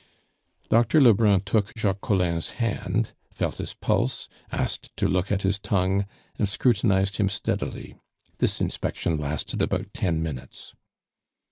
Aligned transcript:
Doctor 0.71 0.99
Lebrun 0.99 1.41
took 1.41 1.77
Jacques 1.77 2.01
Collin's 2.01 2.49
hand, 2.57 3.13
felt 3.31 3.57
his 3.59 3.75
pulse, 3.75 4.27
asked 4.51 4.89
to 4.97 5.07
look 5.07 5.31
at 5.31 5.43
his 5.43 5.59
tongue, 5.59 6.07
and 6.39 6.49
scrutinized 6.49 7.17
him 7.17 7.29
steadily. 7.29 7.95
This 8.39 8.59
inspection 8.59 9.19
lasted 9.19 9.61
about 9.61 9.93
ten 9.93 10.23
minutes. 10.23 10.73